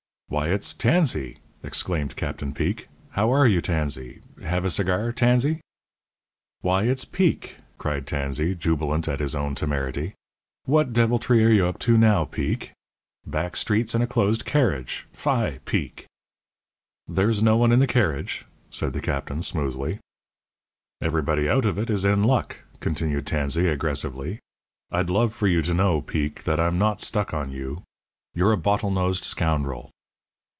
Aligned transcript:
"Why, 0.31 0.47
it's 0.47 0.73
Tansey!" 0.73 1.39
exclaimed 1.61 2.15
Captain 2.15 2.53
Peek. 2.53 2.87
"How 3.09 3.33
are 3.33 3.45
you, 3.45 3.59
Tansey? 3.59 4.21
H 4.39 4.43
have 4.45 4.63
a 4.63 4.69
cigar, 4.69 5.11
Tansey?" 5.11 5.59
"Why, 6.61 6.83
it's 6.83 7.03
Peek!" 7.03 7.57
cried 7.77 8.07
Tansey, 8.07 8.55
jubilant 8.57 9.09
at 9.09 9.19
his 9.19 9.35
own 9.35 9.55
temerity. 9.55 10.13
"What 10.63 10.93
deviltry 10.93 11.43
are 11.43 11.49
you 11.49 11.65
up 11.65 11.79
to 11.79 11.97
now, 11.97 12.23
Peek? 12.23 12.71
Back 13.27 13.57
streets 13.57 13.93
and 13.93 14.01
a 14.01 14.07
closed 14.07 14.45
carriage! 14.45 15.05
Fie! 15.11 15.59
Peek!" 15.65 16.05
"There's 17.09 17.41
no 17.43 17.57
one 17.57 17.73
in 17.73 17.79
the 17.79 17.85
carriage," 17.85 18.45
said 18.69 18.93
the 18.93 19.01
Captain, 19.01 19.41
smoothly. 19.43 19.99
"Everybody 21.01 21.49
out 21.49 21.65
of 21.65 21.77
it 21.77 21.89
is 21.89 22.05
in 22.05 22.23
luck," 22.23 22.59
continued 22.79 23.27
Tansey, 23.27 23.67
aggressively. 23.67 24.39
"I'd 24.91 25.09
love 25.09 25.33
for 25.33 25.47
you 25.47 25.61
to 25.63 25.73
know, 25.73 25.99
Peek, 26.01 26.43
that 26.45 26.57
I'm 26.57 26.77
not 26.79 27.01
stuck 27.01 27.33
on 27.33 27.51
you. 27.51 27.83
You're 28.33 28.53
a 28.53 28.57
bottle 28.57 28.91
nosed 28.91 29.25
scoundrel." 29.25 29.89